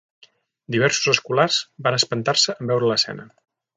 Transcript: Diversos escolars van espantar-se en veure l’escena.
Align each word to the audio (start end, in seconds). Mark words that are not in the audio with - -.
Diversos 0.75 1.11
escolars 1.13 1.59
van 1.89 1.99
espantar-se 1.99 2.57
en 2.57 2.73
veure 2.73 2.91
l’escena. 2.93 3.29